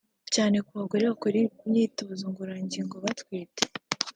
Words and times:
cyane 0.33 0.57
ku 0.65 0.71
bagore 0.79 1.03
bakora 1.11 1.35
imyitozo 1.65 2.23
ngororangingo 2.31 2.95
batwite 3.03 3.63